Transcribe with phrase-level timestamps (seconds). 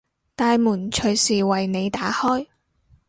[0.35, 2.47] 大門隨時為你打開